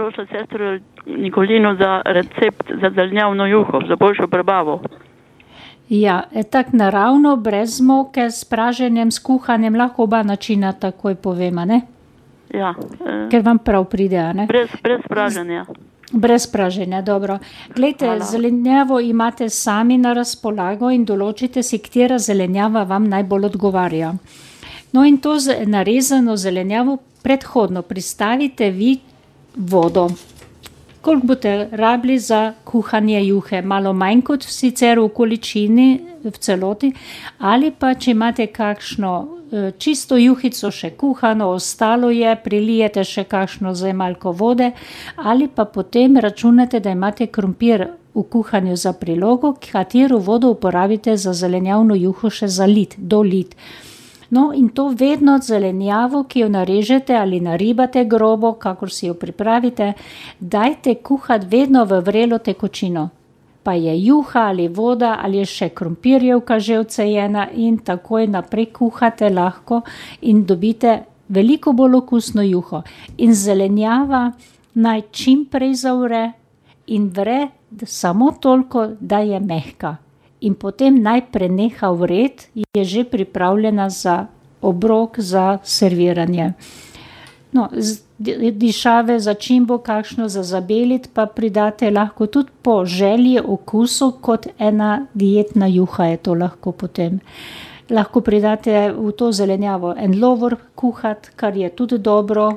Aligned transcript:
prosil 0.00 0.26
sestro 0.32 0.78
Nikolino 1.06 1.74
za 1.74 2.02
recept 2.04 2.72
za 2.80 2.90
zelenjavno 2.94 3.46
juho, 3.46 3.80
za 3.88 3.96
boljšo 3.96 4.26
prebavo. 4.26 4.80
Ja, 5.88 6.22
e, 6.34 6.42
tako 6.42 6.70
naravno, 6.72 7.36
brez 7.36 7.80
moke, 7.80 8.30
s 8.30 8.44
praženjem, 8.44 9.10
s 9.10 9.18
kuhanjem, 9.18 9.76
lahko 9.76 10.02
oba 10.02 10.22
načina 10.22 10.72
takoj 10.72 11.14
povema, 11.14 11.64
ne? 11.64 11.80
Ja, 12.54 12.74
eh, 13.06 13.28
Ker 13.30 13.42
vam 13.42 13.58
prav 13.58 13.84
pride, 13.84 14.22
ne? 14.34 14.46
brez, 14.46 14.70
brez 14.82 15.00
praženja. 15.08 15.66
Brez 16.12 16.46
praženja, 16.46 17.02
dobro. 17.02 17.38
Glejte, 17.76 18.18
zelenjavo 18.20 19.00
imate 19.00 19.48
sami 19.48 19.98
na 19.98 20.12
razpolago 20.12 20.90
in 20.90 21.04
določite 21.04 21.62
si, 21.62 21.78
katera 21.78 22.18
zelenjava 22.18 22.82
vam 22.84 23.04
najbolj 23.08 23.44
odgovarja. 23.52 24.14
No 24.92 25.04
in 25.04 25.18
to 25.18 25.36
narezano 25.66 26.36
zelenjavo 26.36 26.98
predhodno 27.22 27.82
pristavite 27.82 28.70
vi 28.70 28.98
vodo. 29.56 30.08
Koliko 31.00 31.26
boste 31.26 31.68
rabili 31.72 32.18
za 32.18 32.52
kuhanje 32.64 33.24
juhe? 33.24 33.62
Malo 33.62 33.92
manj 33.92 34.20
kot 34.22 34.44
sicer 34.44 34.98
v 35.00 35.08
količini 35.08 36.00
v 36.24 36.32
celoti, 36.36 36.92
ali 37.38 37.70
pa 37.70 37.94
če 37.94 38.10
imate 38.10 38.46
kakšno 38.52 39.12
eh, 39.52 39.70
čisto 39.78 40.18
juhico 40.20 40.70
še 40.70 40.90
kuhano, 41.00 41.48
ostalo 41.56 42.10
je, 42.12 42.34
prilijete 42.44 43.04
še 43.04 43.24
kakšno 43.24 43.72
zemalko 43.74 44.32
vode, 44.32 44.72
ali 45.16 45.48
pa 45.48 45.64
potem 45.64 46.20
računate, 46.20 46.80
da 46.80 46.92
imate 46.92 47.26
krompir 47.26 47.86
v 48.14 48.22
kuhanju 48.22 48.76
za 48.76 48.92
prilogo, 48.92 49.54
katero 49.72 50.18
vodo 50.18 50.50
uporabite 50.50 51.16
za 51.16 51.32
zelenjavno 51.32 51.96
juho 51.96 52.30
še 52.30 52.48
zalit, 52.48 52.98
dolit. 52.98 53.56
No, 54.30 54.52
in 54.54 54.68
to 54.68 54.88
vedno 54.88 55.38
zelenjavo, 55.42 56.22
ki 56.24 56.40
jo 56.40 56.48
narežete 56.48 57.16
ali 57.16 57.40
naribate 57.40 58.04
grobo, 58.04 58.52
kakor 58.52 58.90
si 58.90 59.06
jo 59.06 59.14
pripravite, 59.14 59.92
dajte 60.40 60.94
kuhati 60.94 61.46
vedno 61.50 61.84
v 61.84 62.00
vrelo 62.00 62.38
tekočino. 62.38 63.08
Pa 63.62 63.74
je 63.74 63.94
juha 64.04 64.40
ali 64.48 64.68
voda 64.68 65.18
ali 65.22 65.38
je 65.38 65.46
še 65.46 65.68
krompirjevka 65.68 66.58
že 66.58 66.78
odsejena 66.78 67.48
in 67.52 67.78
takoj 67.78 68.26
naprej 68.26 68.70
kuhate 68.72 69.28
lahko 69.28 69.82
in 70.20 70.44
dobite 70.46 71.02
veliko 71.28 71.72
bolj 71.72 71.98
okusno 71.98 72.42
juho. 72.42 72.82
In 73.18 73.34
zelenjava 73.34 74.30
naj 74.74 75.02
čim 75.10 75.44
prej 75.44 75.74
zavre 75.74 76.32
in 76.86 77.10
vre 77.10 77.48
samo 77.86 78.32
toliko, 78.40 78.86
da 79.00 79.18
je 79.18 79.40
mehka. 79.40 79.96
In 80.40 80.54
potem 80.54 81.02
naj 81.02 81.26
preneha 81.32 81.90
vred, 81.92 82.46
je 82.54 82.84
že 82.84 83.04
pripravljena 83.04 83.90
za 83.90 84.26
obrok, 84.60 85.18
za 85.18 85.58
serviranje. 85.64 86.52
No, 87.52 87.68
dišave 88.52 89.20
za 89.20 89.34
čimbo, 89.34 89.78
kakšno 89.78 90.28
za 90.28 90.42
zabeliti, 90.42 91.08
pa 91.12 91.26
pridate 91.26 91.90
lahko 91.90 92.26
tudi 92.26 92.50
po 92.62 92.84
želji, 92.84 93.40
okusu, 93.44 94.12
kot 94.20 94.46
ena 94.58 95.06
dietna 95.14 95.66
juha 95.66 96.04
je 96.04 96.16
to 96.16 96.34
lahko 96.34 96.72
potem. 96.72 97.20
Lahko 97.90 98.20
pridate 98.20 98.92
v 98.92 99.12
to 99.12 99.32
zelenjavo 99.32 99.94
en 99.98 100.20
lovor 100.20 100.56
kuhati, 100.74 101.30
kar 101.36 101.56
je 101.56 101.68
tudi 101.68 101.98
dobro, 101.98 102.52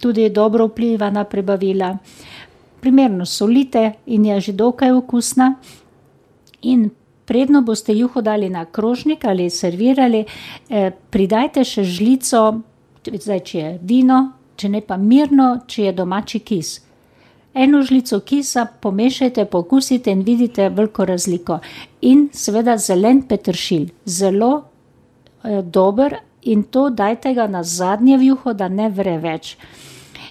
tudi 0.00 0.28
dobro 0.28 0.66
vpliva 0.66 1.10
na 1.10 1.24
prebavila. 1.24 1.96
Primerno 2.80 3.26
solite 3.26 3.92
in 4.06 4.24
je 4.24 4.40
že 4.40 4.52
dokaj 4.52 4.92
okusna. 4.92 5.54
In 6.62 6.90
predno 7.26 7.62
boste 7.62 7.94
juho 7.96 8.22
dali 8.22 8.48
na 8.50 8.64
krožnik 8.64 9.24
ali 9.24 9.50
servirali, 9.50 10.24
eh, 10.70 10.90
pridajte 11.10 11.64
še 11.64 11.84
žlico, 11.84 12.60
zdaj, 13.04 13.40
če 13.40 13.58
je 13.58 13.78
vino, 13.82 14.32
če 14.56 14.68
ne 14.68 14.80
pa 14.80 14.96
mirno, 14.96 15.60
če 15.66 15.82
je 15.82 15.92
domači 15.92 16.40
kis. 16.40 16.80
Eno 17.54 17.82
žlico 17.82 18.20
kisa 18.20 18.66
pomešajte, 18.80 19.44
pokusite 19.44 20.12
in 20.12 20.22
vidite 20.22 20.68
veliko 20.68 21.04
razliko. 21.04 21.58
In 22.00 22.28
seveda 22.32 22.76
zelen 22.76 23.22
peteršilj, 23.28 23.90
zelo 24.04 24.52
eh, 25.42 25.62
dober 25.62 26.18
in 26.42 26.62
to 26.62 26.90
dajte 26.90 27.34
ga 27.34 27.46
na 27.46 27.62
zadnje 27.62 28.18
juho, 28.22 28.52
da 28.52 28.68
ne 28.68 28.88
vre 28.90 29.18
več. 29.18 29.56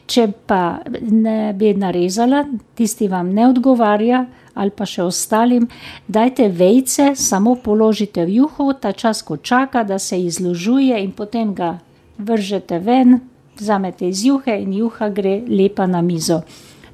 Če 0.05 0.27
pa 0.45 0.79
ne 1.01 1.53
bi 1.57 1.71
narezala, 1.73 2.43
tisti 2.77 3.07
vam 3.09 3.31
ne 3.33 3.47
odgovarja, 3.49 4.25
ali 4.55 4.71
pa 4.71 4.85
še 4.87 5.03
ostalim, 5.03 5.65
dajte 6.07 6.47
vejce, 6.53 7.13
samo 7.17 7.55
položite 7.59 8.23
v 8.25 8.39
juho, 8.41 8.69
ta 8.79 8.93
čas, 8.93 9.23
ko 9.25 9.37
čaka, 9.37 9.83
da 9.83 9.99
se 9.99 10.19
izložuje, 10.21 10.99
in 11.01 11.11
potem 11.11 11.55
ga 11.57 11.75
vržete 12.17 12.79
ven, 12.79 13.19
vzamete 13.59 14.07
iz 14.07 14.23
juhe 14.25 14.55
in 14.61 14.73
juha 14.73 15.09
gre 15.09 15.39
lepa 15.47 15.87
na 15.87 16.01
mizo. 16.01 16.41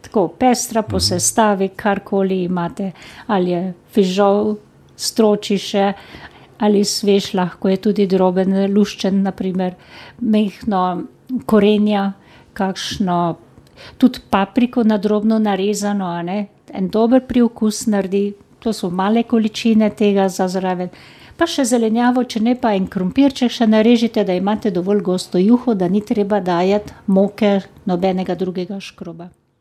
Tako 0.01 0.27
pestra 0.39 0.81
po 0.81 0.99
sestavi, 0.99 1.69
karkoli 1.75 2.43
imate, 2.47 2.91
ali 3.27 3.51
je 3.51 3.61
fižol, 3.93 4.55
stročiše, 4.95 5.93
ali 6.61 6.83
svež, 6.85 7.33
lahko 7.33 7.69
je 7.69 7.77
tudi 7.81 8.07
droben, 8.07 8.53
luščen, 8.73 9.21
naprimer, 9.25 9.75
mehno 10.21 10.81
korenja, 11.45 12.11
kakšno, 12.53 13.35
tudi 13.97 14.19
papriko 14.29 14.83
na 14.83 14.97
drobno 14.97 15.39
narezano, 15.39 16.11
ne, 16.23 16.47
en 16.73 16.89
dober 16.89 17.25
priokus 17.27 17.85
naredi, 17.87 18.33
to 18.59 18.73
so 18.73 18.89
male 18.89 19.23
količine 19.23 19.89
tega 19.89 20.29
za 20.29 20.47
zraven. 20.47 20.89
Pa 21.37 21.47
še 21.49 21.65
zelenjavo, 21.65 22.23
če 22.23 22.39
ne 22.45 22.53
pa 22.53 22.75
en 22.77 22.85
krompirček 22.85 23.49
še 23.49 23.65
narežite, 23.65 24.21
da 24.23 24.37
imate 24.37 24.69
dovolj 24.71 25.01
gosto 25.01 25.41
juho, 25.41 25.73
da 25.73 25.89
ni 25.89 26.03
treba 26.05 26.39
dajati 26.39 26.93
moke, 27.07 27.59
nobenega 27.89 28.35
drugega 28.37 28.77
škroba. 28.79 29.31